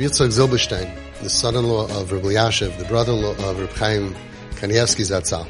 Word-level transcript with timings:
Rabbi 0.00 0.12
Yitzchak 0.14 0.28
Zilberstein, 0.28 1.20
the 1.20 1.28
son-in-law 1.28 1.84
of 2.00 2.10
Rabbi 2.10 2.28
Yashiv, 2.28 2.78
the 2.78 2.86
brother-in-law 2.86 3.32
of 3.32 3.60
Rabbi 3.60 3.72
Chaim 3.74 4.14
Kanievsky 4.52 5.04
Zatzal. 5.04 5.46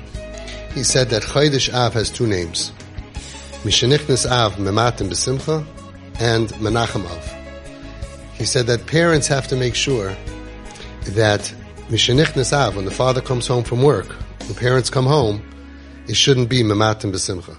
He 0.72 0.82
said 0.82 1.08
that 1.10 1.22
Chodesh 1.22 1.72
Av 1.72 1.94
has 1.94 2.10
two 2.10 2.26
names. 2.26 2.72
Mishenichnis 3.62 4.28
Av 4.28 4.54
Mematim 4.56 5.08
Besimcha 5.08 5.64
and 6.18 6.48
Menachem 6.54 7.06
Av. 7.08 7.32
He 8.34 8.44
said 8.44 8.66
that 8.66 8.88
parents 8.88 9.28
have 9.28 9.46
to 9.46 9.56
make 9.56 9.76
sure 9.76 10.16
that 11.04 11.54
Mishenichnis 11.88 12.52
Av, 12.52 12.74
when 12.74 12.86
the 12.86 12.90
father 12.90 13.20
comes 13.20 13.46
home 13.46 13.62
from 13.62 13.84
work, 13.84 14.16
the 14.48 14.54
parents 14.54 14.90
come 14.90 15.06
home, 15.06 15.48
it 16.08 16.16
shouldn't 16.16 16.48
be 16.48 16.64
Mematim 16.64 17.12
Besimcha, 17.12 17.56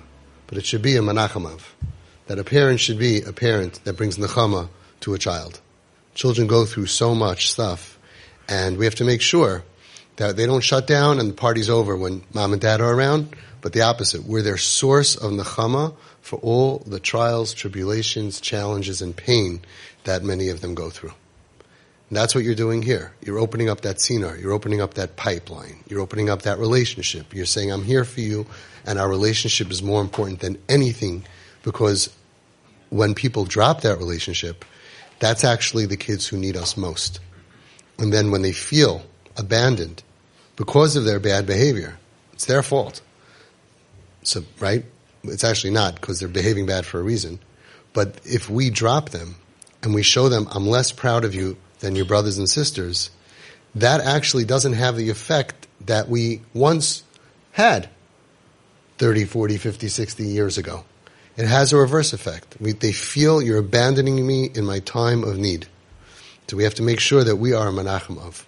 but 0.48 0.58
it 0.58 0.66
should 0.66 0.82
be 0.82 0.98
a 0.98 1.00
Menachem 1.00 1.46
Av. 1.46 1.74
That 2.28 2.38
a 2.38 2.44
parent 2.44 2.82
should 2.82 3.00
be 3.00 3.22
a 3.22 3.32
parent 3.32 3.82
that 3.86 3.96
brings 3.96 4.18
Nechama 4.18 4.68
to 5.00 5.14
a 5.14 5.18
child. 5.18 5.62
Children 6.14 6.48
go 6.48 6.66
through 6.66 6.88
so 6.88 7.16
much 7.16 7.52
stuff, 7.52 7.98
and 8.48 8.78
we 8.78 8.86
have 8.86 8.96
to 8.96 9.04
make 9.04 9.22
sure 9.22 9.64
that 10.18 10.36
they 10.36 10.46
don't 10.46 10.62
shut 10.62 10.88
down 10.88 11.20
and 11.20 11.30
the 11.30 11.34
party's 11.34 11.70
over 11.70 11.96
when 11.96 12.24
mom 12.34 12.54
and 12.54 12.62
dad 12.62 12.82
are 12.82 12.94
around, 12.94 13.36
but 13.62 13.74
the 13.74 13.82
opposite. 13.82 14.24
We're 14.24 14.42
their 14.42 14.58
source 14.58 15.16
of 15.16 15.32
nechama 15.32 15.96
for 16.22 16.38
all 16.40 16.80
the 16.86 17.00
trials, 17.00 17.54
tribulations, 17.54 18.42
challenges, 18.42 19.02
and 19.02 19.16
pain 19.16 19.62
that 20.04 20.24
many 20.24 20.50
of 20.50 20.62
them 20.62 20.76
go 20.76 20.90
through. 20.90 21.14
And 22.10 22.18
that's 22.18 22.36
what 22.36 22.44
you're 22.44 22.56
doing 22.56 22.82
here. 22.82 23.14
You're 23.22 23.40
opening 23.40 23.70
up 23.70 23.82
that 23.82 23.98
sinar. 23.98 24.40
You're 24.40 24.52
opening 24.52 24.82
up 24.82 24.96
that 24.96 25.16
pipeline. 25.16 25.78
You're 25.88 26.02
opening 26.02 26.30
up 26.30 26.42
that 26.42 26.60
relationship. 26.60 27.34
You're 27.34 27.46
saying, 27.46 27.72
I'm 27.72 27.84
here 27.84 28.04
for 28.04 28.20
you, 28.20 28.46
and 28.86 29.00
our 29.00 29.08
relationship 29.08 29.72
is 29.72 29.82
more 29.82 30.02
important 30.02 30.42
than 30.42 30.58
anything 30.68 31.24
because 31.64 32.14
when 32.90 33.16
people 33.16 33.46
drop 33.46 33.82
that 33.82 33.98
relationship, 33.98 34.66
that's 35.22 35.44
actually 35.44 35.86
the 35.86 35.98
kids 35.98 36.28
who 36.28 36.36
need 36.36 36.58
us 36.58 36.76
most. 36.76 37.20
And 38.00 38.12
then 38.12 38.32
when 38.32 38.42
they 38.42 38.52
feel 38.52 39.06
abandoned 39.38 40.02
because 40.56 40.96
of 40.96 41.06
their 41.06 41.20
bad 41.20 41.46
behavior, 41.46 42.00
it's 42.34 42.48
their 42.48 42.64
fault. 42.64 43.02
So, 44.24 44.44
right? 44.60 44.84
It's 45.24 45.44
actually 45.44 45.74
not 45.74 45.96
because 45.96 46.20
they're 46.20 46.28
behaving 46.28 46.66
bad 46.66 46.88
for 46.88 47.00
a 47.00 47.04
reason. 47.04 47.40
But 47.94 48.20
if 48.26 48.50
we 48.50 48.72
drop 48.72 49.10
them 49.10 49.36
and 49.84 49.94
we 49.94 50.02
show 50.02 50.28
them, 50.28 50.48
I'm 50.50 50.68
less 50.68 50.92
proud 50.92 51.24
of 51.24 51.36
you 51.36 51.56
than 51.80 51.96
your 51.96 52.06
brothers 52.06 52.40
and 52.40 52.50
sisters, 52.50 53.12
that 53.76 54.02
actually 54.02 54.46
doesn't 54.46 54.74
have 54.74 54.96
the 54.96 55.12
effect 55.12 55.68
that 55.82 56.10
we 56.10 56.42
once 56.54 57.04
had 57.52 57.90
30, 58.98 59.26
40, 59.26 59.58
50, 59.58 59.88
60 59.88 60.24
years 60.24 60.58
ago. 60.58 60.84
It 61.38 61.48
has 61.48 61.72
a 61.72 61.78
reverse 61.78 62.14
effect. 62.14 62.58
We, 62.60 62.74
they 62.74 62.92
feel 62.92 63.42
you're 63.42 63.58
abandoning 63.58 64.26
me 64.26 64.52
in 64.54 64.66
my 64.66 64.80
time 64.80 65.24
of 65.24 65.38
need. 65.38 65.68
So 66.48 66.58
we 66.58 66.64
have 66.64 66.76
to 66.76 66.84
make 66.84 67.00
sure 67.00 67.24
that 67.24 67.38
we 67.38 67.54
are 67.54 67.70
a 67.70 67.72
Menachem 67.72 68.18
Av. 68.18 68.46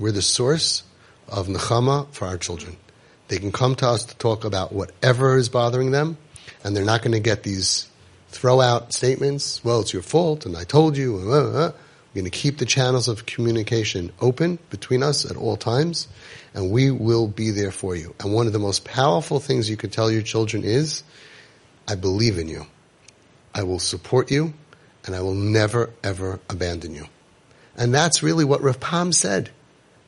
We're 0.00 0.10
the 0.10 0.22
source 0.22 0.82
of 1.28 1.46
nechama 1.46 2.08
for 2.12 2.26
our 2.26 2.36
children. 2.36 2.76
They 3.28 3.38
can 3.38 3.52
come 3.52 3.76
to 3.76 3.88
us 3.88 4.04
to 4.06 4.16
talk 4.16 4.44
about 4.44 4.72
whatever 4.72 5.36
is 5.36 5.48
bothering 5.48 5.92
them, 5.92 6.18
and 6.64 6.76
they're 6.76 6.84
not 6.84 7.02
going 7.02 7.12
to 7.12 7.20
get 7.20 7.44
these 7.44 7.88
throw 8.28 8.60
out 8.60 8.92
statements. 8.92 9.64
Well, 9.64 9.80
it's 9.80 9.92
your 9.92 10.02
fault, 10.02 10.44
and 10.44 10.56
I 10.56 10.64
told 10.64 10.96
you. 10.96 11.18
Uh, 11.18 11.30
uh, 11.30 11.66
uh. 11.68 11.72
We're 12.14 12.20
going 12.20 12.30
to 12.30 12.38
keep 12.38 12.58
the 12.58 12.66
channels 12.66 13.08
of 13.08 13.24
communication 13.24 14.12
open 14.20 14.58
between 14.68 15.02
us 15.02 15.24
at 15.24 15.36
all 15.36 15.56
times, 15.56 16.08
and 16.52 16.70
we 16.70 16.90
will 16.90 17.26
be 17.26 17.52
there 17.52 17.70
for 17.70 17.96
you. 17.96 18.14
And 18.20 18.34
one 18.34 18.46
of 18.46 18.52
the 18.52 18.58
most 18.58 18.84
powerful 18.84 19.40
things 19.40 19.70
you 19.70 19.78
can 19.78 19.88
tell 19.88 20.10
your 20.10 20.20
children 20.20 20.62
is, 20.62 21.04
I 21.88 21.94
believe 21.94 22.38
in 22.38 22.48
you. 22.48 22.66
I 23.54 23.62
will 23.64 23.78
support 23.78 24.30
you 24.30 24.54
and 25.04 25.14
I 25.14 25.20
will 25.20 25.34
never 25.34 25.90
ever 26.02 26.40
abandon 26.48 26.94
you. 26.94 27.06
And 27.76 27.94
that's 27.94 28.22
really 28.22 28.44
what 28.44 28.62
Rav 28.62 28.80
Pam 28.80 29.12
said. 29.12 29.50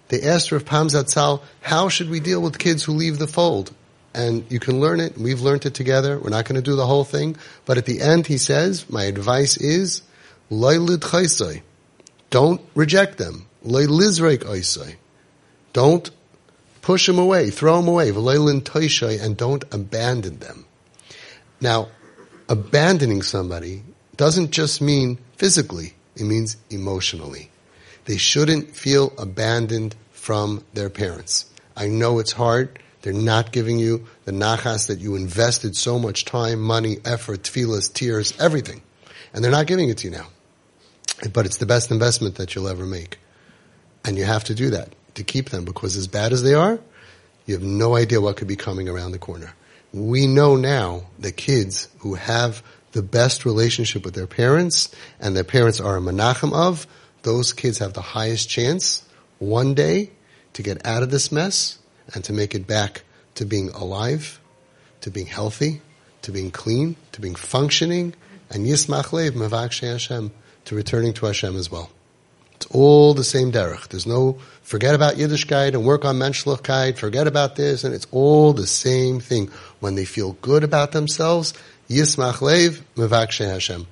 They 0.09 0.23
asked 0.23 0.53
Rav 0.53 0.65
Pam 0.65 0.89
Zatzal, 0.89 1.43
how 1.63 1.89
should 1.89 2.11
we 2.11 2.21
deal 2.21 2.41
with 2.41 2.59
kids 2.59 2.85
who 2.85 2.93
leave 2.93 3.19
the 3.19 3.27
fold? 3.27 3.73
And 4.13 4.45
you 4.51 4.61
can 4.61 4.81
learn 4.81 5.01
it. 5.01 5.19
We've 5.19 5.41
learned 5.41 5.67
it 5.67 5.75
together. 5.75 6.19
We're 6.19 6.31
not 6.31 6.45
going 6.45 6.55
to 6.57 6.63
do 6.63 6.77
the 6.77 6.87
whole 6.87 7.05
thing. 7.05 7.37
But 7.65 7.79
at 7.79 7.87
the 7.87 8.01
end, 8.01 8.27
he 8.29 8.39
says, 8.39 8.89
my 8.89 9.05
advice 9.05 9.57
is, 9.57 10.03
don't 12.31 12.61
reject 12.75 13.19
them. 13.19 13.47
Don't 15.73 16.11
push 16.83 17.07
them 17.07 17.19
away, 17.19 17.51
throw 17.51 17.81
them 17.81 17.89
away, 17.89 18.11
and 18.11 19.37
don't 19.37 19.65
abandon 19.73 20.39
them. 20.39 20.67
Now, 21.65 21.89
abandoning 22.47 23.23
somebody 23.23 23.85
doesn't 24.17 24.51
just 24.51 24.83
mean 24.83 25.17
physically, 25.39 25.95
it 26.15 26.25
means 26.25 26.59
emotionally. 26.69 27.51
They 28.05 28.19
shouldn't 28.19 28.77
feel 28.77 29.15
abandoned 29.17 29.95
from 30.13 30.63
their 30.75 30.91
parents. 30.91 31.47
I 31.75 31.87
know 31.87 32.19
it's 32.19 32.33
hard. 32.33 32.79
They're 33.01 33.15
not 33.15 33.51
giving 33.51 33.79
you 33.79 34.07
the 34.27 34.33
nachas 34.33 34.89
that 34.89 34.99
you 34.99 35.17
invested 35.17 35.75
so 35.75 35.99
much 35.99 36.27
time, 36.27 36.61
money, 36.61 36.99
effort, 37.03 37.45
tefillas, 37.45 37.91
tears, 37.91 38.39
everything. 38.39 38.83
And 39.33 39.43
they're 39.43 39.51
not 39.51 39.67
giving 39.67 39.89
it 39.89 39.97
to 39.99 40.09
you 40.09 40.11
now. 40.11 40.27
But 41.33 41.47
it's 41.47 41.57
the 41.57 41.65
best 41.65 41.91
investment 41.91 42.35
that 42.35 42.55
you'll 42.55 42.69
ever 42.69 42.85
make. 42.85 43.19
And 44.05 44.19
you 44.19 44.25
have 44.25 44.45
to 44.45 44.55
do 44.55 44.69
that 44.69 44.93
to 45.15 45.25
keep 45.25 45.49
them 45.49 45.65
because 45.65 45.97
as 45.97 46.09
bad 46.09 46.35
as 46.35 46.43
they 46.43 46.53
are, 46.53 46.79
you 47.47 47.55
have 47.55 47.63
no 47.63 47.97
idea 47.97 48.21
what 48.21 48.37
could 48.37 48.49
be 48.49 48.57
coming 48.57 48.87
around 48.87 49.13
the 49.13 49.19
corner 49.19 49.55
we 49.95 50.27
know 50.27 50.57
now 50.57 51.05
the 51.21 51.31
kids 51.31 51.89
who 52.01 52.15
have 52.15 52.65
the 52.91 53.03
best 53.03 53.45
relationship 53.45 54.05
with 54.05 54.15
their 54.15 54.27
parents 54.27 54.93
and 55.21 55.37
their 55.37 55.45
parents 55.45 55.81
are 55.81 55.97
a 55.97 56.01
Menachem 56.01 56.53
Av, 56.53 56.85
those 57.23 57.53
kids 57.53 57.79
have 57.79 57.93
the 57.93 58.01
highest 58.03 58.49
chance 58.49 59.09
one 59.39 59.73
day 59.75 60.11
to 60.55 60.65
get 60.65 60.85
out 60.85 61.05
of 61.05 61.13
this 61.13 61.31
mess 61.31 61.79
and 62.13 62.25
to 62.25 62.33
make 62.33 62.57
it 62.57 62.67
back 62.67 63.03
to 63.37 63.45
being 63.45 63.71
alive, 63.71 64.41
to 65.01 65.13
being 65.13 65.29
healthy, 65.29 65.81
to 66.23 66.33
being 66.33 66.51
clean, 66.51 66.97
to 67.13 67.21
being 67.21 67.37
functioning, 67.37 68.15
and 68.51 68.67
yismach 68.67 69.13
lev 69.13 69.35
mevak 69.35 69.81
Hashem, 69.81 70.33
to 70.65 70.75
returning 70.75 71.13
to 71.15 71.27
Hashem 71.27 71.57
as 71.57 71.71
well. 71.71 71.89
It's 72.57 72.67
all 72.67 73.15
the 73.15 73.25
same 73.25 73.53
derech. 73.53 73.89
There's 73.89 74.07
no 74.07 74.39
forget 74.63 74.95
about 74.95 75.15
Yiddishkeit 75.15 75.75
and 75.75 75.85
work 75.85 76.05
on 76.05 76.17
Menschlichkeit, 76.17 76.97
forget 76.99 77.27
about 77.27 77.57
this, 77.57 77.85
and 77.85 77.95
it's 77.95 78.07
all 78.11 78.53
the 78.53 78.67
same 78.67 79.21
thing. 79.21 79.51
When 79.81 79.95
they 79.95 80.05
feel 80.05 80.33
good 80.41 80.65
about 80.65 80.93
themselves, 80.93 81.53
Yismach 81.89 82.41
Lev, 82.41 82.83
Mevakshe 82.97 83.45
Hashem. 83.47 83.87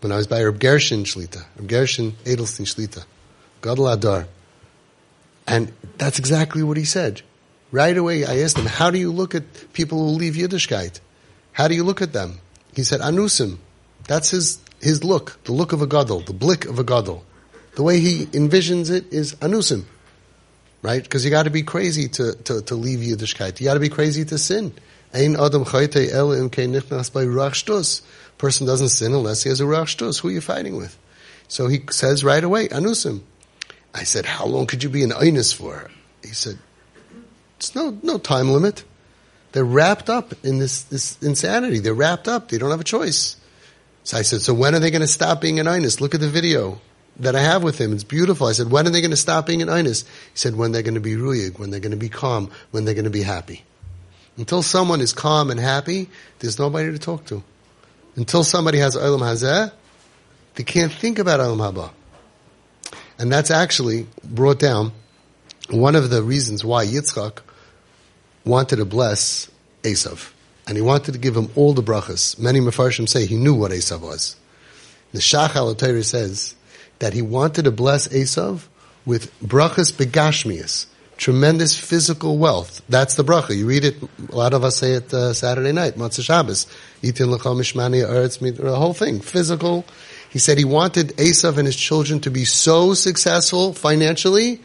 When 0.00 0.12
I 0.12 0.16
was 0.16 0.26
by 0.26 0.42
Reb 0.42 0.60
Gershon 0.60 1.04
Shlita, 1.04 1.44
Reb 1.56 1.68
Gershon 1.68 2.12
Edelstein 2.24 2.66
Shlita, 2.66 3.04
Gadol 3.62 3.86
HaDor, 3.86 4.26
and 5.46 5.72
that's 5.98 6.18
exactly 6.18 6.62
what 6.62 6.76
he 6.76 6.84
said. 6.84 7.22
Right 7.70 7.96
away, 7.96 8.24
I 8.24 8.38
asked 8.40 8.56
him, 8.56 8.66
how 8.66 8.90
do 8.90 8.98
you 8.98 9.10
look 9.10 9.34
at 9.34 9.72
people 9.72 9.98
who 9.98 10.16
leave 10.16 10.34
Yiddishkeit? 10.34 11.00
How 11.52 11.68
do 11.68 11.74
you 11.74 11.84
look 11.84 12.00
at 12.00 12.12
them? 12.12 12.38
He 12.74 12.82
said, 12.84 13.00
Anusim. 13.00 13.58
That's 14.06 14.30
his, 14.30 14.58
his 14.80 15.02
look, 15.02 15.42
the 15.44 15.52
look 15.52 15.72
of 15.72 15.82
a 15.82 15.86
gadol, 15.86 16.20
the 16.20 16.32
blick 16.32 16.66
of 16.66 16.78
a 16.78 16.84
gadol. 16.84 17.24
The 17.76 17.82
way 17.82 18.00
he 18.00 18.26
envisions 18.26 18.90
it 18.90 19.12
is 19.12 19.34
anusim, 19.36 19.84
right? 20.82 21.02
Because 21.02 21.24
you 21.24 21.30
got 21.30 21.44
to 21.44 21.50
be 21.50 21.62
crazy 21.62 22.08
to, 22.08 22.34
to, 22.34 22.62
to 22.62 22.74
leave 22.74 23.00
Yiddishkeit. 23.00 23.60
You 23.60 23.66
got 23.66 23.74
to 23.74 23.80
be 23.80 23.88
crazy 23.88 24.24
to 24.26 24.38
sin. 24.38 24.72
Ein 25.12 25.36
adam 25.36 25.62
el 25.62 26.48
Person 28.36 28.66
doesn't 28.66 28.88
sin 28.88 29.14
unless 29.14 29.42
he 29.44 29.48
has 29.48 29.60
a 29.60 29.64
ruach 29.64 30.20
Who 30.20 30.28
are 30.28 30.32
you 30.32 30.40
fighting 30.40 30.76
with? 30.76 30.98
So 31.48 31.68
he 31.68 31.82
says 31.90 32.24
right 32.24 32.42
away, 32.42 32.68
anusim. 32.68 33.20
I 33.94 34.02
said, 34.02 34.26
how 34.26 34.46
long 34.46 34.66
could 34.66 34.82
you 34.82 34.90
be 34.90 35.04
an 35.04 35.10
einus 35.10 35.54
for? 35.54 35.88
He 36.22 36.32
said, 36.32 36.58
it's 37.58 37.74
no, 37.76 37.96
no 38.02 38.18
time 38.18 38.50
limit. 38.50 38.82
They're 39.52 39.64
wrapped 39.64 40.10
up 40.10 40.34
in 40.44 40.58
this, 40.58 40.82
this 40.82 41.16
insanity. 41.22 41.78
They're 41.78 41.94
wrapped 41.94 42.26
up. 42.26 42.48
They 42.48 42.58
don't 42.58 42.72
have 42.72 42.80
a 42.80 42.84
choice. 42.84 43.36
So 44.02 44.18
I 44.18 44.22
said, 44.22 44.42
so 44.42 44.52
when 44.52 44.74
are 44.74 44.80
they 44.80 44.90
going 44.90 45.00
to 45.00 45.06
stop 45.06 45.40
being 45.40 45.60
an 45.60 45.66
einus? 45.66 46.00
Look 46.00 46.14
at 46.14 46.20
the 46.20 46.28
video 46.28 46.80
that 47.18 47.36
I 47.36 47.40
have 47.40 47.62
with 47.62 47.78
him. 47.80 47.92
It's 47.92 48.04
beautiful. 48.04 48.46
I 48.46 48.52
said, 48.52 48.70
when 48.70 48.86
are 48.86 48.90
they 48.90 49.00
going 49.00 49.10
to 49.10 49.16
stop 49.16 49.46
being 49.46 49.62
an 49.62 49.68
Inus? 49.68 50.04
He 50.04 50.36
said, 50.36 50.56
when 50.56 50.72
they're 50.72 50.82
going 50.82 50.94
to 50.94 51.00
be 51.00 51.14
ruyig, 51.14 51.58
when 51.58 51.70
they're 51.70 51.80
going 51.80 51.92
to 51.92 51.96
be 51.96 52.08
calm, 52.08 52.50
when 52.70 52.84
they're 52.84 52.94
going 52.94 53.04
to 53.04 53.10
be 53.10 53.22
happy. 53.22 53.62
Until 54.36 54.62
someone 54.62 55.00
is 55.00 55.12
calm 55.12 55.50
and 55.50 55.60
happy, 55.60 56.08
there's 56.40 56.58
nobody 56.58 56.90
to 56.90 56.98
talk 56.98 57.24
to. 57.26 57.42
Until 58.16 58.42
somebody 58.42 58.78
has 58.78 58.96
Olam 58.96 59.20
Hazeh, 59.20 59.72
they 60.56 60.64
can't 60.64 60.92
think 60.92 61.18
about 61.18 61.40
Olam 61.40 61.58
Haba. 61.58 61.90
And 63.18 63.30
that's 63.30 63.50
actually 63.50 64.08
brought 64.24 64.58
down 64.58 64.92
one 65.70 65.94
of 65.94 66.10
the 66.10 66.22
reasons 66.22 66.64
why 66.64 66.84
Yitzchak 66.84 67.38
wanted 68.44 68.76
to 68.76 68.84
bless 68.84 69.50
Esav. 69.82 70.32
And 70.66 70.76
he 70.76 70.82
wanted 70.82 71.12
to 71.12 71.18
give 71.18 71.36
him 71.36 71.50
all 71.54 71.74
the 71.74 71.82
brachas. 71.82 72.38
Many 72.38 72.60
Mefarshim 72.60 73.08
say 73.08 73.26
he 73.26 73.36
knew 73.36 73.54
what 73.54 73.70
Esav 73.70 74.00
was. 74.00 74.36
The 75.12 75.20
Shach 75.20 76.04
says 76.04 76.54
that 76.98 77.12
he 77.12 77.22
wanted 77.22 77.64
to 77.64 77.70
bless 77.70 78.08
Esav 78.08 78.66
with 79.04 79.32
brachas 79.40 79.92
begashmias, 79.92 80.86
tremendous 81.16 81.78
physical 81.78 82.38
wealth. 82.38 82.82
That's 82.88 83.14
the 83.14 83.24
bracha. 83.24 83.56
You 83.56 83.66
read 83.66 83.84
it, 83.84 83.96
a 84.30 84.34
lot 84.34 84.54
of 84.54 84.64
us 84.64 84.78
say 84.78 84.92
it 84.92 85.12
uh, 85.12 85.32
Saturday 85.32 85.72
night, 85.72 85.94
Motzei 85.94 86.24
Shabbos, 86.24 86.66
Yitin 87.02 87.28
l'chol 87.28 87.56
mishmani 87.56 88.06
eretz 88.06 88.38
the 88.56 88.76
whole 88.76 88.94
thing, 88.94 89.20
physical. 89.20 89.84
He 90.30 90.38
said 90.38 90.58
he 90.58 90.64
wanted 90.64 91.08
Esav 91.16 91.58
and 91.58 91.66
his 91.66 91.76
children 91.76 92.20
to 92.20 92.30
be 92.30 92.44
so 92.44 92.94
successful 92.94 93.72
financially 93.72 94.60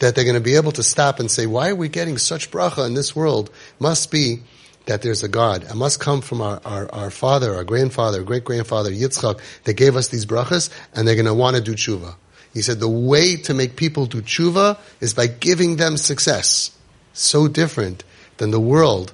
that 0.00 0.14
they're 0.14 0.24
going 0.24 0.34
to 0.34 0.40
be 0.40 0.56
able 0.56 0.72
to 0.72 0.82
stop 0.82 1.20
and 1.20 1.30
say, 1.30 1.46
why 1.46 1.70
are 1.70 1.74
we 1.74 1.88
getting 1.88 2.18
such 2.18 2.50
bracha 2.50 2.86
in 2.86 2.94
this 2.94 3.14
world? 3.14 3.50
Must 3.78 4.10
be 4.10 4.42
that 4.86 5.02
there's 5.02 5.22
a 5.22 5.28
God. 5.28 5.64
It 5.64 5.74
must 5.74 6.00
come 6.00 6.20
from 6.20 6.40
our, 6.40 6.60
our, 6.64 6.92
our 6.92 7.10
father, 7.10 7.54
our 7.54 7.64
grandfather, 7.64 8.22
great 8.22 8.44
grandfather, 8.44 8.90
Yitzchak, 8.90 9.40
that 9.64 9.74
gave 9.74 9.96
us 9.96 10.08
these 10.08 10.26
brachas, 10.26 10.70
and 10.94 11.06
they're 11.06 11.14
going 11.14 11.26
to 11.26 11.34
want 11.34 11.56
to 11.56 11.62
do 11.62 11.74
tshuva. 11.74 12.14
He 12.52 12.62
said 12.62 12.80
the 12.80 12.88
way 12.88 13.36
to 13.36 13.54
make 13.54 13.76
people 13.76 14.06
do 14.06 14.22
tshuva 14.22 14.78
is 15.00 15.14
by 15.14 15.26
giving 15.26 15.76
them 15.76 15.96
success. 15.96 16.70
So 17.12 17.48
different 17.48 18.04
than 18.36 18.50
the 18.50 18.60
world, 18.60 19.12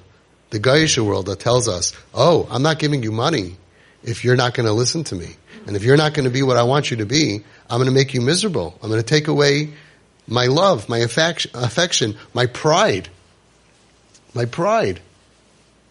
the 0.49 0.59
Gaisha 0.59 1.05
world 1.05 1.27
that 1.27 1.39
tells 1.39 1.67
us, 1.67 1.93
oh, 2.13 2.47
I'm 2.51 2.61
not 2.61 2.79
giving 2.79 3.03
you 3.03 3.11
money 3.11 3.55
if 4.03 4.23
you're 4.23 4.35
not 4.35 4.53
going 4.53 4.67
to 4.67 4.73
listen 4.73 5.03
to 5.05 5.15
me. 5.15 5.35
And 5.67 5.75
if 5.75 5.83
you're 5.83 5.97
not 5.97 6.13
going 6.13 6.25
to 6.25 6.31
be 6.31 6.43
what 6.43 6.57
I 6.57 6.63
want 6.63 6.91
you 6.91 6.97
to 6.97 7.05
be, 7.05 7.43
I'm 7.69 7.77
going 7.77 7.85
to 7.85 7.93
make 7.93 8.13
you 8.13 8.21
miserable. 8.21 8.77
I'm 8.81 8.89
going 8.89 9.01
to 9.01 9.07
take 9.07 9.27
away 9.27 9.73
my 10.27 10.47
love, 10.47 10.89
my 10.89 10.99
affection, 10.99 12.17
my 12.33 12.45
pride. 12.47 13.09
My 14.33 14.45
pride. 14.45 14.99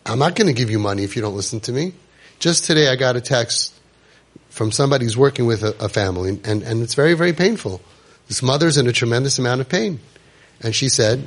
I'm 0.07 0.19
not 0.19 0.35
going 0.35 0.47
to 0.47 0.53
give 0.53 0.71
you 0.71 0.79
money 0.79 1.05
if 1.05 1.17
you 1.17 1.23
don't 1.23 1.37
listen 1.37 1.61
to 1.61 1.73
me. 1.73 1.95
Just 2.39 2.65
today 2.65 2.89
I 2.89 2.97
got 2.97 3.17
a 3.17 3.21
text 3.21 3.75
from 4.49 4.73
somebody 4.73 5.05
who's 5.05 5.17
working 5.17 5.47
with 5.47 5.63
a, 5.63 5.77
a 5.85 5.89
family 5.89 6.41
and, 6.45 6.63
and 6.63 6.83
it's 6.83 6.95
very, 6.95 7.15
very 7.15 7.33
painful. 7.33 7.81
This 8.29 8.43
mother's 8.43 8.77
in 8.77 8.87
a 8.87 8.93
tremendous 8.93 9.39
amount 9.39 9.61
of 9.61 9.69
pain. 9.69 10.01
And 10.63 10.75
she 10.75 10.89
said, 10.89 11.25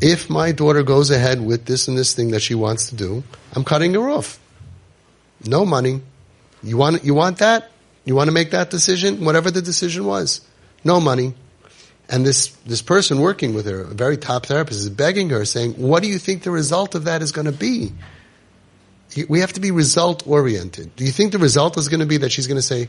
if 0.00 0.28
my 0.28 0.52
daughter 0.52 0.82
goes 0.82 1.10
ahead 1.10 1.44
with 1.44 1.66
this 1.66 1.88
and 1.88 1.96
this 1.96 2.14
thing 2.14 2.30
that 2.30 2.40
she 2.40 2.54
wants 2.54 2.88
to 2.88 2.96
do, 2.96 3.22
I'm 3.54 3.64
cutting 3.64 3.94
her 3.94 4.08
off. 4.08 4.38
No 5.44 5.64
money. 5.64 6.02
You 6.62 6.76
want, 6.76 7.04
you 7.04 7.14
want 7.14 7.38
that? 7.38 7.70
You 8.04 8.14
want 8.14 8.28
to 8.28 8.32
make 8.32 8.50
that 8.50 8.70
decision? 8.70 9.24
Whatever 9.24 9.50
the 9.50 9.62
decision 9.62 10.04
was. 10.04 10.40
No 10.84 11.00
money. 11.00 11.34
And 12.08 12.26
this, 12.26 12.48
this 12.66 12.82
person 12.82 13.20
working 13.20 13.54
with 13.54 13.66
her, 13.66 13.80
a 13.80 13.86
very 13.86 14.16
top 14.16 14.46
therapist, 14.46 14.80
is 14.80 14.90
begging 14.90 15.30
her, 15.30 15.44
saying, 15.44 15.72
what 15.72 16.02
do 16.02 16.08
you 16.08 16.18
think 16.18 16.42
the 16.42 16.50
result 16.50 16.94
of 16.94 17.04
that 17.04 17.22
is 17.22 17.32
going 17.32 17.46
to 17.46 17.52
be? 17.52 17.92
We 19.28 19.40
have 19.40 19.52
to 19.54 19.60
be 19.60 19.70
result 19.70 20.26
oriented. 20.26 20.94
Do 20.96 21.04
you 21.04 21.12
think 21.12 21.32
the 21.32 21.38
result 21.38 21.78
is 21.78 21.88
going 21.88 22.00
to 22.00 22.06
be 22.06 22.18
that 22.18 22.32
she's 22.32 22.46
going 22.46 22.58
to 22.58 22.62
say, 22.62 22.88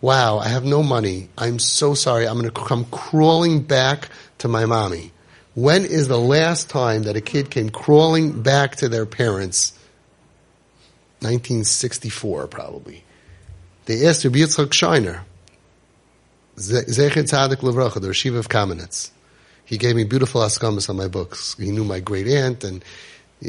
wow, 0.00 0.38
I 0.38 0.48
have 0.48 0.64
no 0.64 0.82
money. 0.82 1.28
I'm 1.36 1.58
so 1.58 1.94
sorry. 1.94 2.26
I'm 2.26 2.38
going 2.40 2.50
to 2.50 2.60
come 2.60 2.84
crawling 2.86 3.62
back 3.62 4.08
to 4.38 4.48
my 4.48 4.66
mommy. 4.66 5.12
When 5.54 5.84
is 5.84 6.08
the 6.08 6.18
last 6.18 6.68
time 6.68 7.04
that 7.04 7.16
a 7.16 7.20
kid 7.20 7.50
came 7.50 7.70
crawling 7.70 8.42
back 8.42 8.76
to 8.76 8.88
their 8.88 9.06
parents? 9.06 9.72
1964, 11.20 12.46
probably. 12.48 13.04
They 13.86 14.06
asked 14.06 14.24
Rabbi 14.24 14.38
Yitzchak 14.38 14.68
Scheiner, 14.68 15.20
Zecher 16.56 17.22
Tzadik 17.22 17.56
Levracha, 17.56 18.00
the 18.00 18.08
Rashiva 18.08 18.38
of 18.38 18.48
Kamenetz. 18.48 19.10
He 19.66 19.76
gave 19.76 19.94
me 19.94 20.04
beautiful 20.04 20.40
askamas 20.40 20.88
on 20.88 20.96
my 20.96 21.08
books. 21.08 21.54
He 21.58 21.70
knew 21.70 21.84
my 21.84 22.00
great 22.00 22.26
aunt, 22.26 22.64
and 22.64 22.84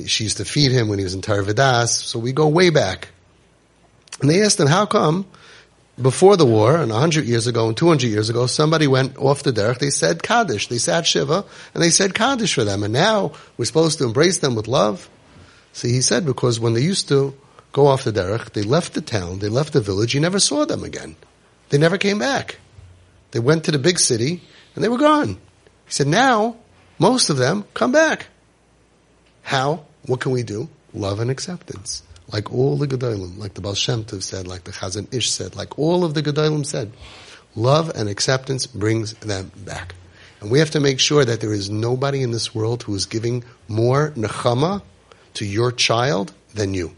she 0.05 0.25
used 0.25 0.37
to 0.37 0.45
feed 0.45 0.71
him 0.71 0.89
when 0.89 0.99
he 0.99 1.03
was 1.03 1.13
in 1.13 1.21
Torah 1.21 1.43
Vodaas, 1.43 1.89
so 1.89 2.19
we 2.19 2.33
go 2.33 2.47
way 2.47 2.69
back. 2.69 3.09
And 4.19 4.29
they 4.29 4.41
asked 4.41 4.59
him, 4.59 4.67
how 4.67 4.85
come 4.85 5.25
before 6.01 6.35
the 6.35 6.45
war, 6.45 6.75
and 6.75 6.91
100 6.91 7.25
years 7.25 7.47
ago 7.47 7.67
and 7.67 7.77
200 7.77 8.07
years 8.07 8.29
ago, 8.29 8.45
somebody 8.45 8.87
went 8.87 9.17
off 9.17 9.43
the 9.43 9.53
derech, 9.53 9.79
they 9.79 9.89
said 9.89 10.21
Kaddish, 10.21 10.67
they 10.67 10.77
sat 10.77 11.07
Shiva, 11.07 11.45
and 11.73 11.81
they 11.81 11.89
said 11.89 12.13
Kaddish 12.13 12.55
for 12.55 12.65
them, 12.65 12.83
and 12.83 12.93
now 12.93 13.31
we're 13.55 13.65
supposed 13.65 13.99
to 13.99 14.05
embrace 14.05 14.39
them 14.39 14.55
with 14.55 14.67
love? 14.67 15.09
See, 15.71 15.91
he 15.91 16.01
said, 16.01 16.25
because 16.25 16.59
when 16.59 16.73
they 16.73 16.81
used 16.81 17.07
to 17.07 17.35
go 17.71 17.87
off 17.87 18.03
the 18.03 18.11
derech, 18.11 18.51
they 18.51 18.63
left 18.63 18.95
the 18.95 19.01
town, 19.01 19.39
they 19.39 19.49
left 19.49 19.73
the 19.73 19.81
village, 19.81 20.13
you 20.13 20.19
never 20.19 20.39
saw 20.39 20.65
them 20.65 20.83
again. 20.83 21.15
They 21.69 21.77
never 21.77 21.97
came 21.97 22.19
back. 22.19 22.57
They 23.37 23.41
went 23.41 23.65
to 23.65 23.71
the 23.71 23.77
big 23.77 23.99
city 23.99 24.41
and 24.73 24.83
they 24.83 24.89
were 24.89 24.97
gone. 24.97 25.35
He 25.85 25.91
said, 25.91 26.07
now 26.07 26.55
most 26.97 27.29
of 27.29 27.37
them 27.37 27.65
come 27.75 27.91
back. 27.91 28.29
How? 29.43 29.85
What 30.07 30.21
can 30.21 30.31
we 30.31 30.41
do? 30.41 30.69
Love 30.91 31.19
and 31.19 31.29
acceptance. 31.29 32.01
Like 32.33 32.51
all 32.51 32.77
the 32.77 32.87
Gedolim, 32.87 33.37
like 33.37 33.53
the 33.53 33.61
Baal 33.61 33.75
Shem 33.75 34.05
Tov 34.05 34.23
said, 34.23 34.47
like 34.47 34.63
the 34.63 34.71
Chazon 34.71 35.13
Ish 35.13 35.29
said, 35.29 35.55
like 35.55 35.77
all 35.77 36.03
of 36.03 36.15
the 36.15 36.23
Gedolim 36.23 36.65
said, 36.65 36.93
love 37.55 37.91
and 37.93 38.09
acceptance 38.09 38.65
brings 38.65 39.13
them 39.13 39.51
back. 39.55 39.93
And 40.41 40.49
we 40.49 40.57
have 40.57 40.71
to 40.71 40.79
make 40.79 40.99
sure 40.99 41.23
that 41.23 41.39
there 41.39 41.53
is 41.53 41.69
nobody 41.69 42.23
in 42.23 42.31
this 42.31 42.55
world 42.55 42.81
who 42.81 42.95
is 42.95 43.05
giving 43.05 43.43
more 43.67 44.13
nechama 44.15 44.81
to 45.35 45.45
your 45.45 45.71
child 45.71 46.33
than 46.55 46.73
you. 46.73 46.95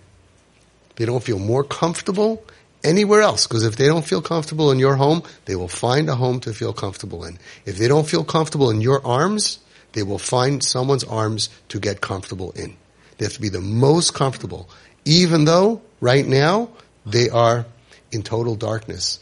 They 0.96 1.06
don't 1.06 1.22
feel 1.22 1.38
more 1.38 1.66
comfortable 1.66 2.46
anywhere 2.84 3.22
else. 3.22 3.48
Because 3.48 3.64
if 3.64 3.76
they 3.76 3.88
don't 3.88 4.06
feel 4.06 4.22
comfortable 4.22 4.72
in 4.72 4.80
your 4.80 4.96
home, 4.96 5.24
they 5.46 5.56
will 5.56 5.68
find 5.68 6.10
a 6.10 6.16
home 6.16 6.40
to 6.42 6.54
feel 6.54 6.74
comfortable 6.74 7.24
in. 7.26 7.38
If 7.66 7.78
they 7.78 7.88
don't 7.88 8.08
feel 8.08 8.24
comfortable 8.24 8.70
in 8.70 8.82
your 8.82 9.06
arms, 9.06 9.60
they 9.94 10.04
will 10.04 10.20
find 10.20 10.64
someone's 10.64 11.04
arms 11.04 11.50
to 11.70 11.80
get 11.80 12.02
comfortable 12.02 12.52
in. 12.52 12.76
They 13.18 13.26
have 13.26 13.34
to 13.34 13.42
be 13.42 13.50
the 13.50 13.62
most 13.62 14.14
comfortable, 14.14 14.70
even 15.06 15.46
though 15.46 15.82
right 16.00 16.26
now 16.26 16.70
they 17.06 17.30
are 17.30 17.66
in 18.12 18.24
total 18.24 18.56
darkness. 18.56 19.20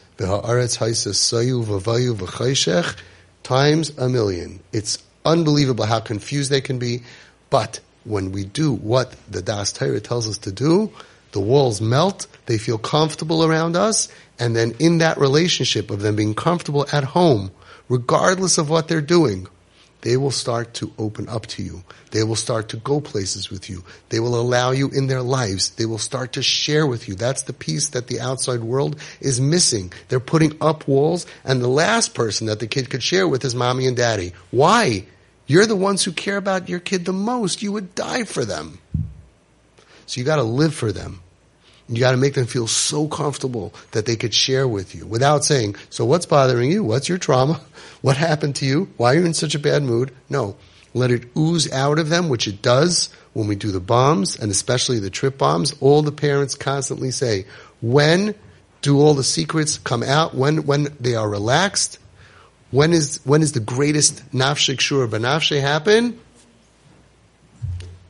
Times 3.43 3.89
a 3.97 4.09
million. 4.09 4.59
It's 4.73 4.97
unbelievable 5.25 5.85
how 5.85 5.99
confused 5.99 6.51
they 6.51 6.61
can 6.61 6.79
be, 6.79 7.03
but 7.49 7.79
when 8.03 8.31
we 8.31 8.45
do 8.45 8.73
what 8.73 9.13
the 9.29 9.41
Das 9.41 9.71
Torah 9.73 9.99
tells 9.99 10.27
us 10.27 10.37
to 10.39 10.51
do, 10.51 10.91
the 11.31 11.39
walls 11.39 11.81
melt, 11.81 12.27
they 12.45 12.57
feel 12.57 12.77
comfortable 12.77 13.43
around 13.43 13.75
us, 13.75 14.07
and 14.39 14.55
then 14.55 14.73
in 14.79 14.99
that 14.99 15.17
relationship 15.17 15.89
of 15.89 16.01
them 16.01 16.15
being 16.15 16.35
comfortable 16.35 16.85
at 16.91 17.03
home, 17.03 17.51
regardless 17.89 18.57
of 18.57 18.69
what 18.69 18.87
they're 18.87 19.01
doing, 19.01 19.47
they 20.01 20.15
will 20.15 20.31
start 20.31 20.75
to 20.75 20.93
open 20.97 21.27
up 21.27 21.47
to 21.47 21.63
you. 21.63 21.83
They 22.11 22.23
will 22.23 22.35
start 22.35 22.69
to 22.69 22.77
go 22.77 23.01
places 23.01 23.49
with 23.49 23.69
you. 23.69 23.83
They 24.09 24.19
will 24.19 24.39
allow 24.39 24.71
you 24.71 24.89
in 24.89 25.07
their 25.07 25.23
lives. 25.23 25.71
They 25.71 25.85
will 25.85 25.97
start 25.97 26.33
to 26.33 26.43
share 26.43 26.85
with 26.85 27.07
you. 27.07 27.15
That's 27.15 27.41
the 27.41 27.53
piece 27.53 27.89
that 27.89 28.07
the 28.07 28.19
outside 28.19 28.61
world 28.61 29.01
is 29.19 29.41
missing. 29.41 29.91
They're 30.07 30.19
putting 30.19 30.55
up 30.61 30.87
walls 30.87 31.25
and 31.43 31.61
the 31.61 31.67
last 31.67 32.13
person 32.13 32.47
that 32.47 32.59
the 32.59 32.67
kid 32.67 32.89
could 32.89 33.03
share 33.03 33.27
with 33.27 33.43
is 33.43 33.55
mommy 33.55 33.87
and 33.87 33.97
daddy. 33.97 34.33
Why? 34.51 35.05
You're 35.47 35.65
the 35.65 35.75
ones 35.75 36.03
who 36.03 36.11
care 36.11 36.37
about 36.37 36.69
your 36.69 36.79
kid 36.79 37.05
the 37.05 37.13
most. 37.13 37.61
You 37.61 37.71
would 37.71 37.95
die 37.95 38.23
for 38.23 38.45
them. 38.45 38.79
So 40.07 40.19
you 40.19 40.25
gotta 40.25 40.43
live 40.43 40.73
for 40.73 40.91
them. 40.91 41.21
You 41.89 41.99
gotta 41.99 42.17
make 42.17 42.33
them 42.33 42.47
feel 42.47 42.67
so 42.67 43.07
comfortable 43.07 43.73
that 43.91 44.05
they 44.05 44.15
could 44.15 44.33
share 44.33 44.67
with 44.67 44.95
you 44.95 45.05
without 45.05 45.45
saying, 45.45 45.75
so 45.89 46.05
what's 46.05 46.25
bothering 46.25 46.71
you? 46.71 46.83
What's 46.83 47.07
your 47.07 47.19
trauma? 47.19 47.61
What 48.01 48.15
happened 48.15 48.55
to 48.57 48.65
you? 48.65 48.89
Why 48.97 49.13
are 49.15 49.19
you 49.19 49.25
in 49.25 49.33
such 49.33 49.55
a 49.55 49.59
bad 49.59 49.81
mood? 49.81 50.11
No. 50.29 50.55
Let 50.93 51.09
it 51.09 51.35
ooze 51.35 51.69
out 51.71 51.97
of 51.97 52.09
them, 52.09 52.29
which 52.29 52.47
it 52.47 52.61
does 52.61 53.09
when 53.33 53.47
we 53.47 53.55
do 53.55 53.71
the 53.71 53.79
bombs 53.79 54.37
and 54.37 54.51
especially 54.51 54.99
the 54.99 55.09
trip 55.09 55.39
bombs. 55.39 55.73
All 55.81 56.03
the 56.03 56.11
parents 56.11 56.53
constantly 56.53 57.09
say, 57.09 57.47
when 57.81 58.35
do 58.83 58.99
all 58.99 59.15
the 59.15 59.23
secrets 59.23 59.79
come 59.79 60.03
out? 60.03 60.35
When, 60.35 60.67
when 60.67 60.95
they 60.99 61.15
are 61.15 61.27
relaxed? 61.27 61.97
When 62.69 62.93
is, 62.93 63.19
when 63.25 63.41
is 63.41 63.53
the 63.53 63.61
greatest 63.61 64.31
nafshik 64.31 64.79
shur 64.79 65.07
benafshe 65.07 65.59
happen? 65.59 66.19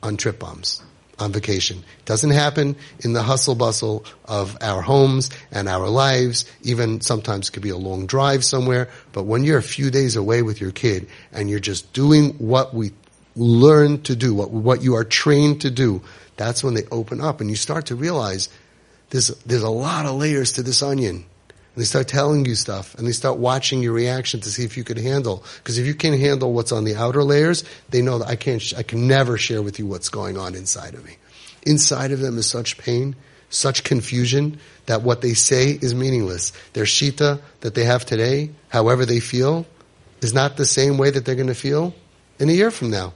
On 0.02 0.18
trip 0.18 0.38
bombs 0.38 0.82
on 1.18 1.32
vacation. 1.32 1.78
It 1.78 2.04
doesn't 2.04 2.30
happen 2.30 2.76
in 3.00 3.12
the 3.12 3.22
hustle 3.22 3.54
bustle 3.54 4.04
of 4.24 4.56
our 4.60 4.82
homes 4.82 5.30
and 5.50 5.68
our 5.68 5.88
lives. 5.88 6.44
Even 6.62 7.00
sometimes 7.00 7.50
could 7.50 7.62
be 7.62 7.70
a 7.70 7.76
long 7.76 8.06
drive 8.06 8.44
somewhere. 8.44 8.88
But 9.12 9.24
when 9.24 9.44
you're 9.44 9.58
a 9.58 9.62
few 9.62 9.90
days 9.90 10.16
away 10.16 10.42
with 10.42 10.60
your 10.60 10.70
kid 10.70 11.08
and 11.32 11.50
you're 11.50 11.60
just 11.60 11.92
doing 11.92 12.34
what 12.34 12.74
we 12.74 12.92
learn 13.34 14.02
to 14.02 14.16
do, 14.16 14.34
what, 14.34 14.50
what 14.50 14.82
you 14.82 14.94
are 14.94 15.04
trained 15.04 15.62
to 15.62 15.70
do, 15.70 16.02
that's 16.36 16.62
when 16.62 16.74
they 16.74 16.84
open 16.90 17.20
up 17.20 17.40
and 17.40 17.50
you 17.50 17.56
start 17.56 17.86
to 17.86 17.96
realize 17.96 18.48
there's, 19.10 19.28
there's 19.44 19.62
a 19.62 19.70
lot 19.70 20.06
of 20.06 20.16
layers 20.16 20.52
to 20.52 20.62
this 20.62 20.82
onion. 20.82 21.24
And 21.78 21.82
they 21.84 21.86
start 21.86 22.08
telling 22.08 22.44
you 22.44 22.56
stuff 22.56 22.96
and 22.96 23.06
they 23.06 23.12
start 23.12 23.38
watching 23.38 23.84
your 23.84 23.92
reaction 23.92 24.40
to 24.40 24.50
see 24.50 24.64
if 24.64 24.76
you 24.76 24.82
could 24.82 24.98
handle. 24.98 25.44
Because 25.58 25.78
if 25.78 25.86
you 25.86 25.94
can't 25.94 26.18
handle 26.18 26.52
what's 26.52 26.72
on 26.72 26.82
the 26.82 26.96
outer 26.96 27.22
layers, 27.22 27.62
they 27.88 28.02
know 28.02 28.18
that 28.18 28.26
I 28.26 28.34
can't, 28.34 28.60
I 28.76 28.82
can 28.82 29.06
never 29.06 29.38
share 29.38 29.62
with 29.62 29.78
you 29.78 29.86
what's 29.86 30.08
going 30.08 30.36
on 30.36 30.56
inside 30.56 30.94
of 30.94 31.04
me. 31.06 31.18
Inside 31.62 32.10
of 32.10 32.18
them 32.18 32.36
is 32.36 32.50
such 32.50 32.78
pain, 32.78 33.14
such 33.48 33.84
confusion 33.84 34.58
that 34.86 35.02
what 35.02 35.20
they 35.20 35.34
say 35.34 35.70
is 35.70 35.94
meaningless. 35.94 36.52
Their 36.72 36.82
shita 36.82 37.40
that 37.60 37.76
they 37.76 37.84
have 37.84 38.04
today, 38.04 38.50
however 38.70 39.06
they 39.06 39.20
feel, 39.20 39.64
is 40.20 40.34
not 40.34 40.56
the 40.56 40.66
same 40.66 40.98
way 40.98 41.10
that 41.10 41.24
they're 41.24 41.36
going 41.36 41.46
to 41.46 41.54
feel 41.54 41.94
in 42.40 42.48
a 42.48 42.54
year 42.54 42.72
from 42.72 42.90
now. 42.90 43.12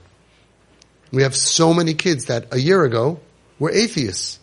We 1.11 1.23
have 1.23 1.35
so 1.35 1.73
many 1.73 1.95
kids 1.95 2.27
that 2.27 2.47
a 2.53 2.59
year 2.59 2.85
ago 2.85 3.19
were 3.59 3.71
atheists, 3.71 4.39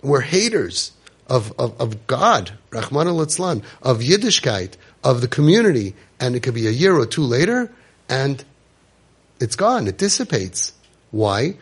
were 0.00 0.22
haters, 0.22 0.92
of, 1.30 1.52
of, 1.58 1.80
of 1.80 2.06
God, 2.06 2.52
Rahman 2.70 3.06
al 3.06 3.20
of 3.20 3.30
Yiddishkeit, 3.30 4.72
of 5.02 5.20
the 5.20 5.28
community, 5.28 5.94
and 6.18 6.34
it 6.34 6.42
could 6.42 6.54
be 6.54 6.66
a 6.66 6.72
year 6.72 6.94
or 6.94 7.06
two 7.06 7.22
later, 7.22 7.72
and 8.08 8.44
it's 9.38 9.56
gone. 9.56 9.86
It 9.86 9.96
dissipates. 9.96 10.72
Why? 11.12 11.54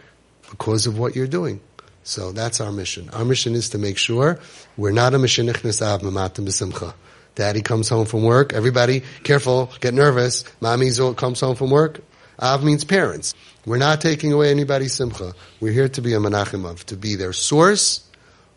Because 0.51 0.87
of 0.87 0.99
what 0.99 1.15
you're 1.15 1.29
doing. 1.29 1.61
So 2.03 2.33
that's 2.33 2.61
our 2.61 2.73
mission. 2.73 3.11
Our 3.11 3.25
mission 3.25 3.55
is 3.55 3.69
to 3.71 3.79
make 3.79 3.99
sure 3.99 4.41
we're 4.79 4.93
not 4.93 5.13
a 5.13 5.19
Mamatim 5.19 6.47
B'Simcha. 6.47 6.95
Daddy 7.35 7.61
comes 7.61 7.89
home 7.89 8.07
from 8.07 8.25
work. 8.25 8.55
Everybody, 8.55 9.03
careful, 9.23 9.71
get 9.81 9.95
nervous. 9.95 10.43
Mommy 10.61 10.91
comes 11.15 11.41
home 11.41 11.55
from 11.55 11.71
work. 11.71 12.01
Av 12.41 12.65
means 12.65 12.85
parents. 12.85 13.35
We're 13.67 13.79
not 13.79 14.01
taking 14.01 14.33
away 14.33 14.51
anybody's 14.51 14.95
simcha. 14.95 15.35
We're 15.61 15.73
here 15.73 15.89
to 15.91 16.01
be 16.01 16.15
a 16.15 16.19
menachim 16.19 16.83
to 16.85 16.97
be 16.97 17.17
their 17.17 17.33
source 17.33 18.08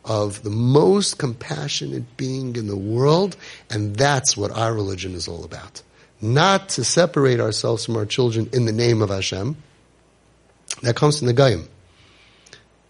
of 0.04 0.44
the 0.44 0.50
most 0.50 1.18
compassionate 1.18 2.18
being 2.18 2.56
in 2.56 2.68
the 2.68 2.78
world, 2.78 3.38
and 3.70 3.96
that's 3.96 4.36
what 4.36 4.52
our 4.52 4.74
religion 4.74 5.14
is 5.14 5.28
all 5.28 5.44
about. 5.44 5.82
Not 6.22 6.70
to 6.70 6.84
separate 6.84 7.40
ourselves 7.40 7.86
from 7.86 7.98
our 7.98 8.06
children 8.06 8.50
in 8.54 8.66
the 8.66 8.72
name 8.72 9.02
of 9.02 9.10
Hashem. 9.10 9.58
That 10.82 10.96
comes 10.96 11.20
from 11.20 11.28
the 11.28 11.34
Gaim. 11.34 11.68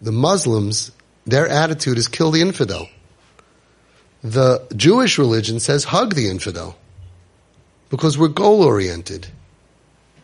The 0.00 0.12
Muslims, 0.12 0.92
their 1.26 1.48
attitude 1.48 1.98
is 1.98 2.08
kill 2.08 2.30
the 2.30 2.40
infidel. 2.40 2.88
The 4.22 4.66
Jewish 4.76 5.18
religion 5.18 5.60
says 5.60 5.84
hug 5.84 6.14
the 6.14 6.28
infidel. 6.28 6.76
Because 7.90 8.16
we're 8.16 8.28
goal 8.28 8.62
oriented. 8.62 9.28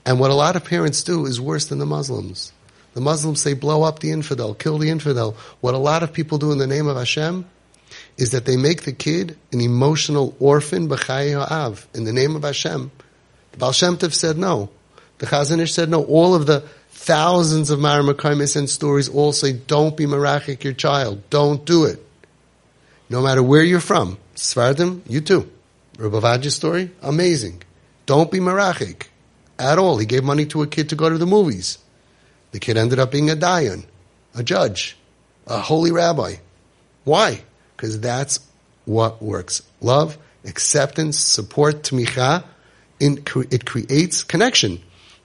And 0.07 0.19
what 0.19 0.31
a 0.31 0.35
lot 0.35 0.57
of 0.57 0.65
parents 0.65 1.03
do 1.03 1.27
is 1.27 1.41
worse 1.41 1.67
than 1.67 1.79
the 1.79 1.87
Muslims. 1.87 2.53
The 2.95 3.01
Muslims 3.01 3.41
say 3.41 3.55
blow 3.55 3.83
up 3.83 4.01
the 4.01 4.11
infidel, 4.11 4.55
kill 4.55 4.79
the 4.79 4.91
infidel. 4.91 5.37
What 5.61 5.75
a 5.75 5.79
lot 5.79 6.03
of 6.03 6.13
people 6.13 6.39
do 6.39 6.53
in 6.53 6.59
the 6.59 6.67
name 6.67 6.87
of 6.87 6.97
Hashem 6.97 7.45
is 8.17 8.33
that 8.33 8.45
they 8.45 8.57
make 8.57 8.83
the 8.83 8.93
kid 8.93 9.37
an 9.53 9.61
emotional 9.61 10.35
orphan, 10.41 10.89
b'chai 10.89 11.33
ha'av, 11.33 11.87
in 11.95 12.05
the 12.05 12.13
name 12.13 12.35
of 12.37 12.43
Hashem. 12.43 12.91
The 13.53 13.59
Baal 13.59 13.73
Shem 13.73 13.97
Tov 13.97 14.13
said 14.13 14.37
no. 14.37 14.71
The 15.19 15.27
Chazon 15.27 15.61
Ish 15.61 15.73
said 15.73 15.89
no. 15.89 16.05
All 16.05 16.35
of 16.35 16.47
the 16.47 16.61
thousands 16.91 17.71
of 17.71 17.79
Maramakamis 17.79 18.57
and 18.57 18.69
stories 18.69 19.09
all 19.09 19.33
say 19.33 19.53
don't 19.53 19.97
be 19.97 20.07
marachik 20.07 20.65
your 20.65 20.73
child. 20.73 21.29
Don't 21.31 21.65
do 21.65 21.85
it. 21.85 22.05
No 23.09 23.23
matter 23.23 23.43
where 23.43 23.63
you're 23.63 23.81
from. 23.81 24.19
Sfardim, 24.35 25.03
you 25.09 25.21
too. 25.21 25.51
Rav 25.99 26.13
Ovadia's 26.13 26.55
story, 26.55 26.91
amazing. 27.03 27.63
Don't 28.07 28.31
be 28.31 28.39
marachik 28.39 29.09
at 29.59 29.79
all. 29.79 29.99
He 29.99 30.07
gave 30.07 30.23
money 30.23 30.47
to 30.47 30.63
a 30.63 30.67
kid 30.67 30.91
to 30.91 30.97
go 30.97 31.09
to 31.09 31.19
the 31.19 31.27
movies. 31.27 31.79
The 32.53 32.61
kid 32.61 32.77
ended 32.77 32.99
up 32.99 33.11
being 33.11 33.31
a 33.31 33.35
dayan, 33.35 33.85
a 34.35 34.43
judge, 34.43 34.97
a 35.47 35.61
holy 35.61 35.93
rabbi. 35.93 36.37
Why? 37.05 37.43
Because 37.77 38.01
that's 38.01 38.41
what 38.85 39.23
works. 39.23 39.63
Love, 39.81 40.17
acceptance, 40.45 41.19
support, 41.19 41.83
tmicha, 41.83 42.45
it 43.01 43.65
creates 43.67 44.23
connection. 44.25 44.81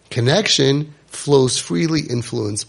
Connection 0.10 0.94
flows 1.08 1.58
freely, 1.58 2.01
influence. 2.01 2.65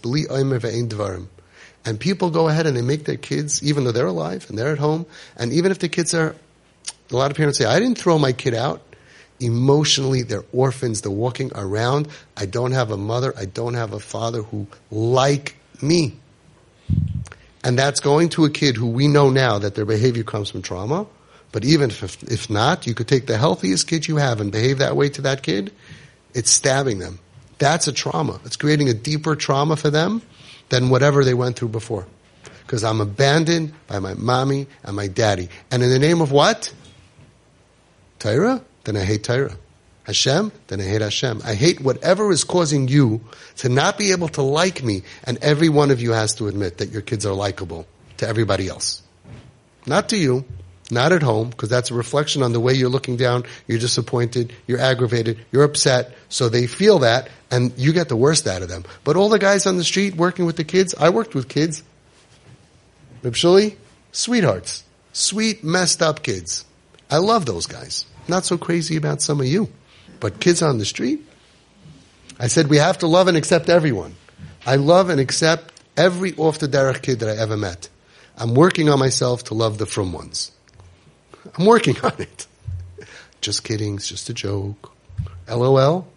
And 1.87 1.99
people 1.99 2.29
go 2.31 2.47
ahead 2.47 2.65
and 2.65 2.75
they 2.75 2.81
make 2.81 3.05
their 3.05 3.17
kids, 3.17 3.61
even 3.61 3.83
though 3.83 3.91
they're 3.91 4.07
alive 4.07 4.45
and 4.49 4.57
they're 4.57 4.71
at 4.71 4.79
home, 4.79 5.05
and 5.35 5.53
even 5.53 5.71
if 5.71 5.79
the 5.79 5.89
kids 5.89 6.13
are, 6.13 6.35
a 7.11 7.15
lot 7.15 7.29
of 7.29 7.37
parents 7.37 7.59
say, 7.59 7.65
I 7.65 7.79
didn't 7.79 7.97
throw 7.97 8.17
my 8.17 8.31
kid 8.31 8.53
out 8.53 8.81
emotionally 9.39 10.21
they're 10.21 10.45
orphans 10.53 11.01
they're 11.01 11.11
walking 11.11 11.51
around. 11.55 12.07
I 12.37 12.45
don't 12.45 12.71
have 12.71 12.91
a 12.91 12.97
mother 12.97 13.33
i 13.37 13.45
don't 13.45 13.73
have 13.73 13.93
a 13.93 13.99
father 13.99 14.41
who 14.41 14.67
like 14.91 15.57
me. 15.81 16.15
And 17.63 17.77
that's 17.79 17.99
going 17.99 18.29
to 18.29 18.45
a 18.45 18.49
kid 18.49 18.75
who 18.75 18.87
we 18.87 19.07
know 19.07 19.29
now 19.29 19.57
that 19.57 19.75
their 19.75 19.85
behavior 19.85 20.23
comes 20.23 20.51
from 20.51 20.61
trauma. 20.61 21.07
But 21.51 21.65
even 21.65 21.89
if, 21.89 22.21
if 22.23 22.49
not 22.49 22.85
you 22.85 22.93
could 22.93 23.07
take 23.07 23.25
the 23.25 23.37
healthiest 23.37 23.87
kid 23.87 24.07
you 24.07 24.17
have 24.17 24.39
and 24.39 24.51
behave 24.51 24.77
that 24.79 24.95
way 24.95 25.09
to 25.09 25.21
that 25.23 25.41
kid. 25.41 25.71
It's 26.33 26.51
stabbing 26.51 26.99
them. 26.99 27.19
That's 27.57 27.87
a 27.87 27.93
trauma. 27.93 28.39
It's 28.43 28.57
creating 28.57 28.89
a 28.89 28.93
deeper 28.93 29.35
trauma 29.35 29.77
for 29.77 29.89
them 29.89 30.21
than 30.69 30.89
whatever 30.89 31.23
they 31.23 31.33
went 31.33 31.55
through 31.55 31.69
before. 31.69 32.05
Because 32.65 32.83
i'm 32.83 32.99
abandoned 32.99 33.73
by 33.87 33.99
my 33.99 34.15
mommy 34.15 34.67
and 34.83 34.95
my 34.95 35.07
daddy. 35.07 35.49
And 35.71 35.81
in 35.83 35.89
the 35.89 35.99
name 35.99 36.21
of 36.21 36.31
what? 36.31 36.73
Torah? 38.19 38.61
Then 38.85 38.95
I 38.97 39.03
hate 39.03 39.23
Torah. 39.23 39.57
Hashem, 40.03 40.51
then 40.67 40.79
I 40.79 40.83
hate 40.83 41.01
Hashem. 41.01 41.41
I 41.43 41.55
hate 41.55 41.81
whatever 41.81 42.31
is 42.31 42.43
causing 42.43 42.87
you 42.87 43.21
to 43.57 43.69
not 43.69 43.97
be 43.97 44.11
able 44.11 44.27
to 44.29 44.43
like 44.43 44.83
me, 44.83 45.01
and 45.23 45.39
every 45.39 45.67
one 45.67 45.89
of 45.89 45.99
you 45.99 46.11
has 46.11 46.35
to 46.35 46.47
admit 46.47 46.77
that 46.77 46.91
your 46.91 47.01
kids 47.01 47.25
are 47.25 47.33
likable 47.33 47.87
to 48.17 48.27
everybody 48.27 48.67
else. 48.67 49.01
Not 49.87 50.09
to 50.09 50.17
you, 50.17 50.45
not 50.91 51.11
at 51.11 51.23
home, 51.23 51.49
because 51.49 51.69
that's 51.69 51.89
a 51.89 51.95
reflection 51.95 52.43
on 52.43 52.53
the 52.53 52.59
way 52.59 52.73
you're 52.73 52.89
looking 52.89 53.17
down, 53.17 53.45
you're 53.67 53.79
disappointed, 53.79 54.53
you're 54.67 54.79
aggravated, 54.79 55.43
you're 55.51 55.63
upset, 55.63 56.13
so 56.29 56.49
they 56.49 56.67
feel 56.67 56.99
that, 56.99 57.29
and 57.49 57.73
you 57.75 57.91
get 57.91 58.07
the 58.07 58.15
worst 58.15 58.45
out 58.45 58.61
of 58.61 58.69
them. 58.69 58.85
But 59.03 59.15
all 59.15 59.29
the 59.29 59.39
guys 59.39 59.65
on 59.65 59.77
the 59.77 59.83
street 59.83 60.15
working 60.15 60.45
with 60.45 60.55
the 60.55 60.63
kids, 60.63 60.93
I 60.93 61.09
worked 61.09 61.33
with 61.33 61.49
kids. 61.49 61.81
Rib 63.23 63.35
sweethearts. 64.11 64.83
Sweet, 65.13 65.63
messed 65.63 66.03
up 66.03 66.21
kids. 66.21 66.65
I 67.09 67.17
love 67.17 67.45
those 67.47 67.65
guys. 67.65 68.05
Not 68.27 68.45
so 68.45 68.57
crazy 68.57 68.95
about 68.95 69.21
some 69.21 69.39
of 69.39 69.45
you. 69.45 69.69
But 70.19 70.39
kids 70.39 70.61
on 70.61 70.77
the 70.77 70.85
street? 70.85 71.25
I 72.39 72.47
said 72.47 72.67
we 72.67 72.77
have 72.77 72.99
to 72.99 73.07
love 73.07 73.27
and 73.27 73.37
accept 73.37 73.69
everyone. 73.69 74.15
I 74.65 74.75
love 74.75 75.09
and 75.09 75.19
accept 75.19 75.71
every 75.95 76.35
off 76.35 76.59
the 76.59 76.67
derech 76.67 77.01
kid 77.01 77.19
that 77.19 77.29
I 77.29 77.41
ever 77.41 77.55
met. 77.55 77.89
I'm 78.37 78.53
working 78.53 78.89
on 78.89 78.99
myself 78.99 79.45
to 79.45 79.53
love 79.53 79.77
the 79.77 79.85
frum 79.85 80.11
ones. 80.11 80.51
I'm 81.57 81.65
working 81.65 81.95
on 82.01 82.13
it. 82.19 82.47
Just 83.41 83.63
kidding, 83.63 83.95
it's 83.95 84.07
just 84.07 84.27
a 84.29 84.33
joke. 84.33 84.91
LOL? 85.47 86.07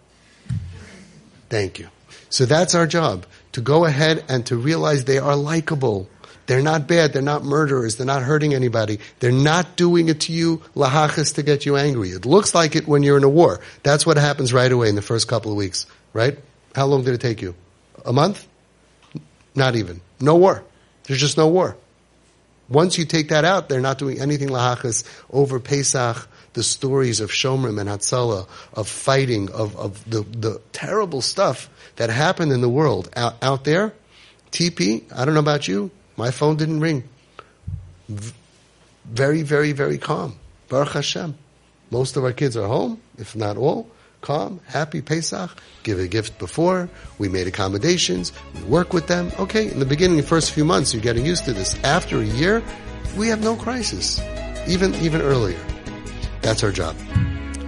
Thank 1.49 1.77
you. 1.77 1.89
So 2.29 2.45
that's 2.45 2.73
our 2.73 2.87
job, 2.87 3.27
to 3.51 3.61
go 3.61 3.85
ahead 3.85 4.23
and 4.27 4.45
to 4.47 4.55
realize 4.55 5.05
they 5.05 5.19
are 5.19 5.35
likable. 5.35 6.09
They're 6.49 6.63
not 6.63 6.87
bad. 6.87 7.13
They're 7.13 7.21
not 7.21 7.43
murderers. 7.43 7.97
They're 7.97 8.07
not 8.07 8.23
hurting 8.23 8.55
anybody. 8.55 8.97
They're 9.19 9.31
not 9.31 9.75
doing 9.75 10.09
it 10.09 10.21
to 10.21 10.33
you 10.33 10.63
lahachas 10.75 11.35
to 11.35 11.43
get 11.43 11.67
you 11.67 11.77
angry. 11.77 12.09
It 12.09 12.25
looks 12.25 12.55
like 12.55 12.75
it 12.75 12.87
when 12.87 13.03
you're 13.03 13.17
in 13.17 13.23
a 13.23 13.29
war. 13.29 13.59
That's 13.83 14.03
what 14.03 14.17
happens 14.17 14.51
right 14.51 14.71
away 14.71 14.89
in 14.89 14.95
the 14.95 15.03
first 15.03 15.27
couple 15.27 15.51
of 15.51 15.57
weeks, 15.57 15.85
right? 16.11 16.39
How 16.73 16.87
long 16.87 17.03
did 17.03 17.13
it 17.13 17.21
take 17.21 17.43
you? 17.43 17.53
A 18.03 18.11
month? 18.11 18.47
Not 19.53 19.75
even. 19.75 20.01
No 20.19 20.37
war. 20.37 20.63
There's 21.03 21.19
just 21.19 21.37
no 21.37 21.49
war. 21.49 21.77
Once 22.67 22.97
you 22.97 23.05
take 23.05 23.29
that 23.29 23.45
out, 23.45 23.69
they're 23.69 23.79
not 23.79 23.99
doing 23.99 24.19
anything 24.19 24.49
lahachas 24.49 25.03
over 25.29 25.59
Pesach, 25.59 26.27
the 26.53 26.63
stories 26.63 27.19
of 27.19 27.29
Shomrim 27.29 27.79
and 27.79 27.87
Hatzalah, 27.87 28.47
of 28.73 28.87
fighting, 28.87 29.51
of, 29.51 29.75
of 29.75 30.03
the, 30.09 30.21
the 30.23 30.59
terrible 30.71 31.21
stuff 31.21 31.69
that 31.97 32.09
happened 32.09 32.51
in 32.51 32.61
the 32.61 32.69
world 32.69 33.07
out, 33.15 33.35
out 33.43 33.65
there. 33.65 33.93
TP, 34.51 35.03
I 35.15 35.25
don't 35.25 35.35
know 35.35 35.41
about 35.41 35.67
you, 35.67 35.91
my 36.19 36.31
phone 36.31 36.57
didn't 36.57 36.81
ring. 36.81 37.03
Very, 39.05 39.41
very, 39.41 39.71
very 39.71 39.97
calm. 39.97 40.37
Baruch 40.67 40.89
Hashem. 40.89 41.33
Most 41.91 42.17
of 42.17 42.25
our 42.25 42.33
kids 42.33 42.57
are 42.57 42.67
home, 42.67 43.01
if 43.17 43.35
not 43.37 43.55
all. 43.55 43.89
Calm, 44.21 44.59
happy 44.65 45.01
Pesach. 45.01 45.49
Give 45.83 45.97
a 45.97 46.07
gift 46.07 46.37
before. 46.37 46.89
We 47.19 47.29
made 47.29 47.47
accommodations. 47.47 48.33
We 48.53 48.63
work 48.63 48.91
with 48.91 49.07
them. 49.07 49.31
Okay, 49.39 49.71
in 49.71 49.79
the 49.79 49.85
beginning, 49.85 50.17
the 50.17 50.23
first 50.35 50.51
few 50.51 50.65
months, 50.65 50.93
you're 50.93 51.01
getting 51.01 51.25
used 51.25 51.45
to 51.45 51.53
this. 51.53 51.81
After 51.85 52.19
a 52.19 52.25
year, 52.25 52.61
we 53.17 53.29
have 53.29 53.41
no 53.41 53.55
crisis. 53.55 54.19
Even, 54.67 54.93
even 54.95 55.21
earlier. 55.21 55.59
That's 56.41 56.63
our 56.65 56.71
job. 56.71 56.97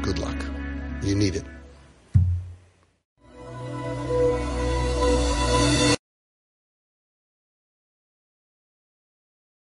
Good 0.02 0.20
luck. 0.20 0.36
You 1.02 1.16
need 1.16 1.36
it. 1.36 1.46